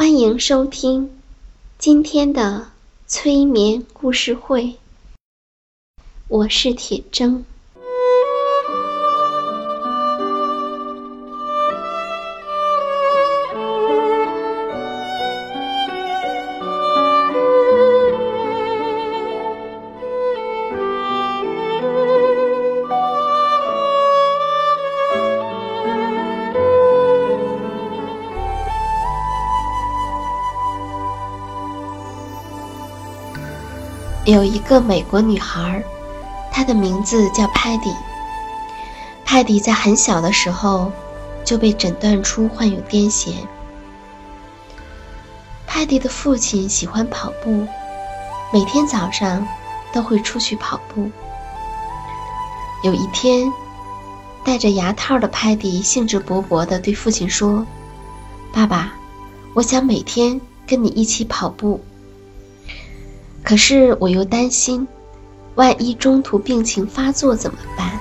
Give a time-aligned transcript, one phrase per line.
[0.00, 1.20] 欢迎收听
[1.76, 2.70] 今天的
[3.06, 4.76] 催眠故事会，
[6.26, 7.42] 我是铁铮。
[34.26, 35.82] 有一个美国女孩，
[36.52, 37.90] 她的名字叫派迪。
[39.24, 40.92] 派迪在很小的时候
[41.44, 43.32] 就被诊断出患有癫痫。
[45.66, 47.66] 派迪的父亲喜欢跑步，
[48.52, 49.46] 每天早上
[49.92, 51.10] 都会出去跑步。
[52.82, 53.50] 有一天，
[54.44, 57.66] 戴着牙套的派迪兴致勃勃地对父亲说
[58.52, 58.92] ：“爸爸，
[59.54, 61.80] 我想每天跟你一起跑步。”
[63.50, 64.86] 可是我又担心，
[65.56, 67.98] 万一中途病情发作怎么办？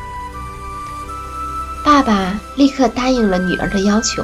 [1.84, 4.24] 爸爸立刻答应了女儿的要求，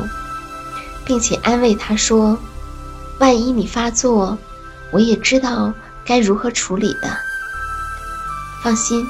[1.03, 2.37] 并且安慰她说
[3.17, 4.37] ：“万一你发作，
[4.91, 5.73] 我也知道
[6.05, 7.09] 该如何处理的。
[8.61, 9.03] 放心，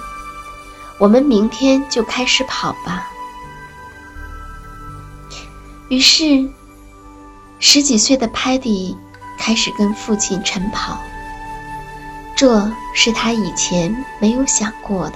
[0.98, 3.10] 我们明天就开始跑吧。”
[5.92, 6.48] 于是，
[7.60, 8.96] 十几岁的派迪
[9.38, 10.98] 开始跟父亲晨跑。
[12.36, 15.16] 这是他以前没有想过的，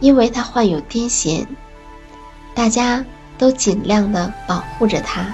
[0.00, 1.46] 因为他患有癫痫，
[2.54, 3.04] 大家
[3.36, 5.26] 都尽量的保护着他。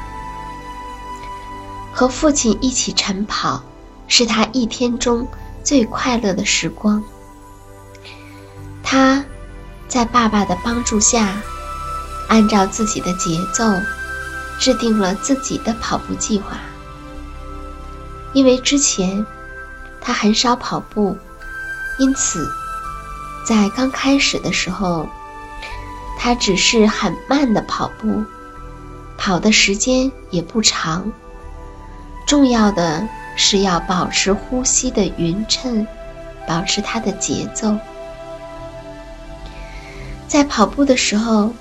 [1.93, 3.63] 和父亲一起晨跑，
[4.09, 5.29] 是他一天中
[5.63, 7.01] 最快乐的时光。
[8.83, 9.25] 他
[9.87, 11.41] 在爸爸的帮助下，
[12.29, 13.73] 按照自己的节奏，
[14.59, 16.59] 制定了自己的跑步计划。
[18.33, 19.25] 因为之前。
[20.05, 21.17] 他很少跑步，
[21.99, 22.47] 因此，
[23.47, 25.09] 在刚开始的时候，
[26.19, 28.23] 他只是很慢的跑步，
[29.17, 31.11] 跑的时间也不长。
[32.27, 35.87] 重要的是要保持呼吸的匀称，
[36.47, 37.75] 保持他的节奏。
[40.29, 41.53] 在跑步的时候，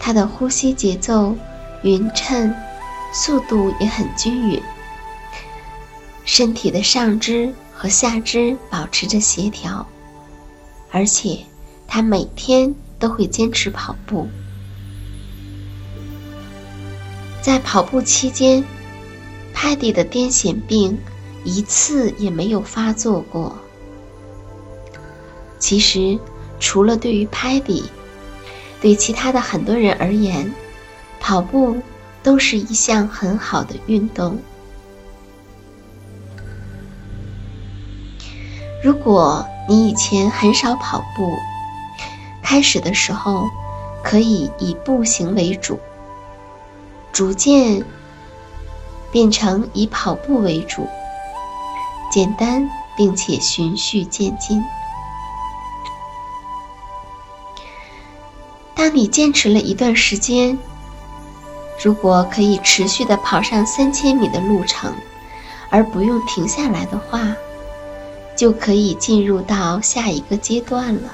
[0.00, 1.36] 他的呼吸节奏
[1.82, 2.52] 匀称，
[3.12, 4.60] 速度也很均匀，
[6.24, 7.54] 身体的上肢。
[7.76, 9.86] 和下肢保持着协调，
[10.90, 11.38] 而且
[11.86, 14.26] 他每天都会坚持跑步。
[17.42, 18.64] 在跑步期间，
[19.52, 20.98] 派迪的癫痫病
[21.44, 23.56] 一次也没有发作过。
[25.58, 26.18] 其实，
[26.58, 27.84] 除了对于派迪，
[28.80, 30.50] 对其他的很多人而言，
[31.20, 31.76] 跑步
[32.22, 34.38] 都是一项很好的运动。
[38.86, 41.36] 如果你以前很少跑步，
[42.40, 43.50] 开始的时候
[44.00, 45.80] 可以以步行为主，
[47.10, 47.84] 逐渐
[49.10, 50.86] 变成以跑步为主，
[52.12, 54.62] 简单并且循序渐进。
[58.76, 60.56] 当你坚持了一段时间，
[61.82, 64.94] 如果可以持续的跑上三千米的路程，
[65.70, 67.34] 而不用停下来的话。
[68.36, 71.10] 就可以进入到下一个阶段了。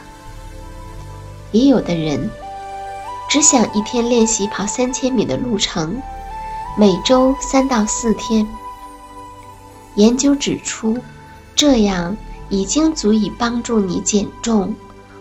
[1.52, 2.28] 也有的人
[3.30, 6.02] 只想一天练习跑三千米的路程，
[6.76, 8.46] 每周三到四天。
[9.94, 10.98] 研究指出，
[11.54, 12.16] 这样
[12.48, 14.74] 已经足以帮助你减重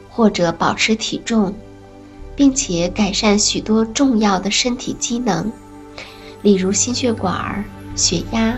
[0.10, 1.54] 或者保持体重，
[2.36, 5.52] 并且改善许多重要的身体机能，
[6.42, 7.64] 例如心血管、
[7.96, 8.58] 血压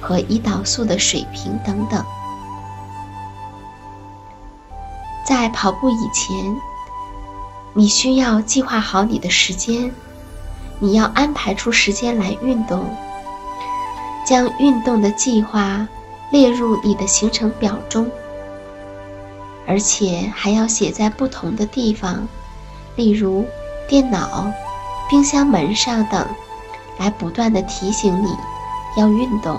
[0.00, 2.04] 和胰岛素的水平等等。
[5.24, 6.60] 在跑步以前，
[7.72, 9.92] 你需要计划好你的时间，
[10.78, 12.84] 你要安排出时间来运动，
[14.26, 15.88] 将运动的计划
[16.30, 18.10] 列入你的行程表中，
[19.66, 22.28] 而且还要写在不同的地方，
[22.94, 23.46] 例如
[23.88, 24.52] 电脑、
[25.08, 26.26] 冰箱门上等，
[26.98, 28.28] 来不断的提醒你
[28.98, 29.58] 要运动。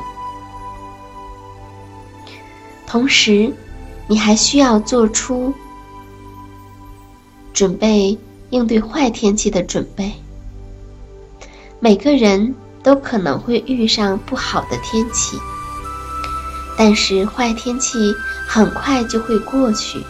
[2.86, 3.52] 同时，
[4.08, 5.54] 你还需要做出
[7.54, 8.18] 准备
[8.50, 10.14] 应对坏天气的准备。
[11.80, 15.38] 每个人都可能会遇上不好的天气，
[16.78, 18.14] 但是坏天气
[18.48, 20.04] 很快就会过去。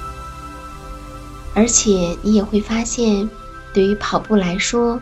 [1.54, 3.30] 而且你也会发现，
[3.74, 5.02] 对于跑步来说，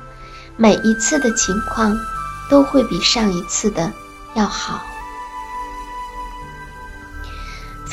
[0.55, 1.97] 每一次的情况
[2.49, 3.91] 都会比上一次的
[4.35, 4.79] 要好。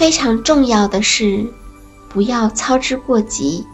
[0.00, 1.52] 非常重要的是，
[2.08, 3.66] 不要操之过急。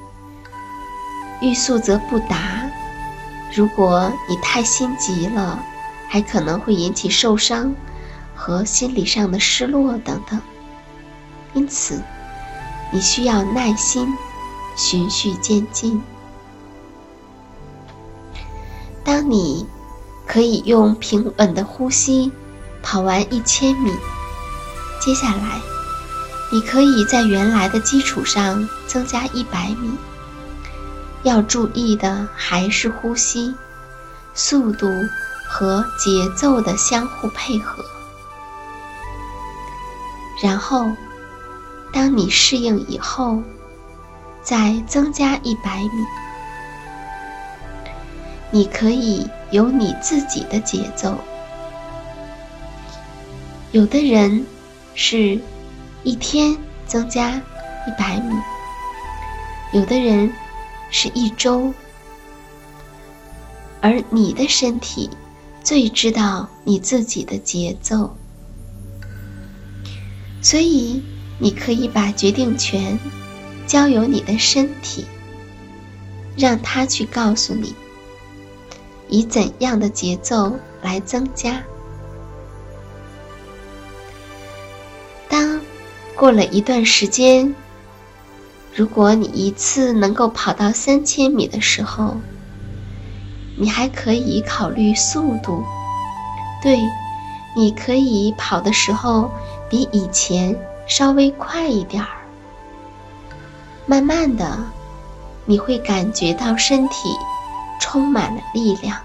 [1.40, 2.69] 欲速则不达。
[3.55, 5.62] 如果你太心急了，
[6.08, 7.73] 还可能会引起受伤
[8.34, 10.43] 和心理上的失落等等。
[11.55, 12.02] 因此，
[12.90, 14.12] 你需要耐心，
[14.75, 16.02] 循序渐进。
[19.05, 19.64] 当你
[20.26, 22.32] 可以用平稳的呼吸
[22.82, 23.93] 跑完一千米，
[25.00, 25.75] 接下来。
[26.49, 29.91] 你可以在原来的基础上增加一百米。
[31.25, 33.53] 要注意的还是呼吸、
[34.33, 34.87] 速度
[35.49, 37.85] 和节奏的相互配合。
[40.41, 40.93] 然后，
[41.93, 43.43] 当你适应以后，
[44.41, 46.05] 再增加一百米。
[48.53, 51.19] 你可以有你自己的节奏。
[53.73, 54.47] 有的人
[54.95, 55.41] 是。
[56.06, 56.56] 一天
[56.87, 58.37] 增加一百米，
[59.73, 60.32] 有的人
[60.88, 61.75] 是一周，
[63.81, 65.11] 而你的身体
[65.64, 68.17] 最知道你自己的节奏，
[70.41, 71.03] 所以
[71.41, 72.97] 你可以把决定权
[73.67, 75.05] 交由你的身体，
[76.37, 77.75] 让他去告诉你，
[79.09, 81.61] 以怎样的节奏来增加。
[86.17, 87.55] 过了一段时间，
[88.75, 92.17] 如果你一次能够跑到三千米的时候，
[93.59, 95.63] 你还可以考虑速度。
[96.63, 96.81] 对，
[97.55, 99.31] 你可以跑的时候
[99.69, 102.09] 比以前稍微快一点儿。
[103.85, 104.59] 慢慢的，
[105.45, 107.15] 你会感觉到身体
[107.79, 108.99] 充满了力量。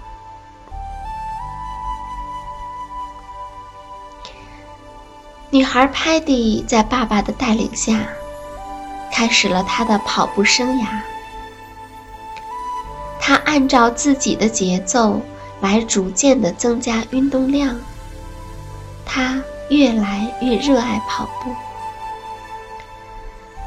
[5.54, 8.08] 女孩 Patty 在爸爸的带领下，
[9.12, 10.86] 开始了她的跑步生涯。
[13.20, 15.20] 她按照自己的节奏
[15.60, 17.78] 来逐渐的增加运动量。
[19.04, 21.54] 她越来越热爱跑步。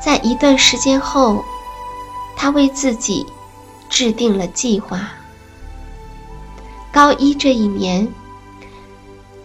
[0.03, 1.45] 在一段时间后，
[2.36, 3.27] 她为自己
[3.91, 5.07] 制定了计划。
[6.91, 8.12] 高一这一年。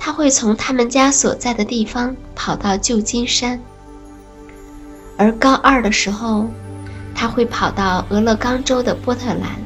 [0.03, 3.61] 他会从他们家所在的地方跑到旧金山，
[5.19, 6.47] 而高二的时候，
[7.15, 9.61] 他会跑到俄勒冈州的波特兰。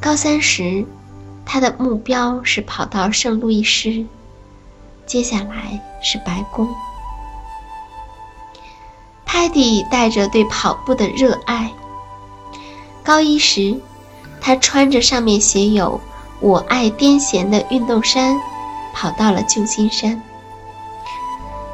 [0.00, 0.86] 高三时，
[1.44, 4.06] 他的目标是跑到圣路易斯，
[5.04, 6.68] 接下来是白宫。
[9.26, 11.72] 泰迪带着对跑步的热爱，
[13.02, 13.74] 高一时，
[14.40, 16.00] 他穿着上面写有。
[16.40, 18.38] 我爱癫痫的运动衫，
[18.92, 20.20] 跑到了旧金山。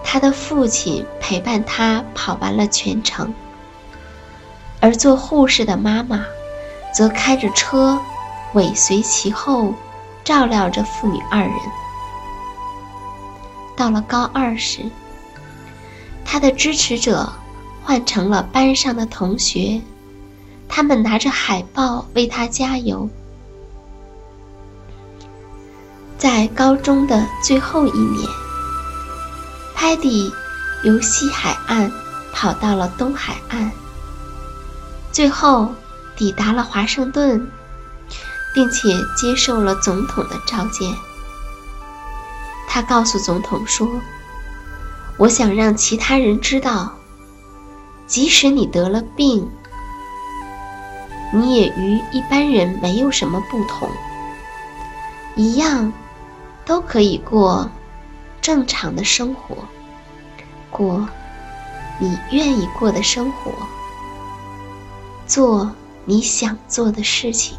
[0.05, 3.33] 他的父亲陪伴他跑完了全程，
[4.81, 6.25] 而做护士的妈妈，
[6.93, 8.00] 则开着车
[8.55, 9.73] 尾随其后，
[10.25, 11.52] 照料着父女二人。
[13.76, 14.83] 到了高二时，
[16.25, 17.33] 他的支持者
[17.83, 19.81] 换成了班上的同学，
[20.69, 23.09] 他们拿着海报为他加油。
[26.21, 28.29] 在高中的最后一年
[29.75, 30.31] ，Paddy
[30.83, 31.91] 由西海岸
[32.31, 33.73] 跑到了东海岸，
[35.11, 35.75] 最后
[36.15, 37.50] 抵达了华盛顿，
[38.55, 40.95] 并且接受了总统的召见。
[42.69, 43.89] 他告诉总统说
[45.17, 46.93] ：“我想让其他人知道，
[48.07, 49.50] 即使你得了病，
[51.33, 53.89] 你也与一般人没有什么不同，
[55.35, 55.91] 一样
[56.71, 57.69] 都可以过
[58.41, 59.57] 正常的生活，
[60.71, 61.09] 过
[61.99, 63.50] 你愿意过的生活，
[65.27, 65.73] 做
[66.05, 67.59] 你想做的事情。